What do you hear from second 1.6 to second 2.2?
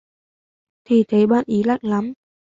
lạnh lắm